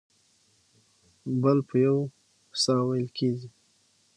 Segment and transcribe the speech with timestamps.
[1.41, 1.97] بل په یو
[2.63, 3.49] ساه وېل کېږي.